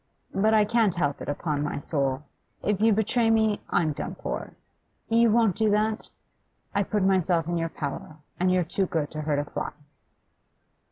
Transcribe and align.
But 0.33 0.55
I 0.55 0.65
can't 0.65 0.95
help 0.95 1.21
it, 1.21 1.29
upon 1.29 1.61
my 1.61 1.77
soul. 1.77 2.23
If 2.63 2.81
you 2.81 2.91
betray 2.91 3.29
me, 3.29 3.61
I'm 3.69 3.91
done 3.93 4.15
for. 4.15 4.53
You 5.09 5.29
won't 5.29 5.55
do 5.55 5.69
that? 5.69 6.09
I 6.73 6.81
put 6.81 7.03
myself 7.03 7.47
in 7.47 7.55
your 7.59 7.69
power, 7.69 8.15
and 8.39 8.51
you're 8.51 8.63
too 8.63 8.87
good 8.87 9.11
to 9.11 9.21
hurt 9.21 9.37
a 9.37 9.45
fly. 9.45 9.71